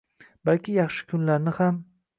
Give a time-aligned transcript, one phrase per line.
[0.49, 1.81] balki yaxshi kunlarni ham